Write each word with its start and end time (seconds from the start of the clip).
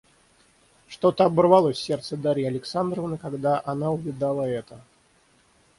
Что-то 0.87 1.25
оборвалось 1.25 1.77
в 1.77 1.83
сердце 1.83 2.17
Дарьи 2.17 2.43
Александровны, 2.43 3.19
когда 3.19 3.61
она 3.63 3.91
увидала 3.91 4.45
это. 4.45 4.81